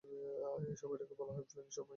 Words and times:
এই 0.03 0.75
সময়টাকে 0.75 1.15
বলা 1.17 1.33
হয় 1.33 1.43
প্ল্যাঙ্ক 1.43 1.71
সময়। 1.71 1.89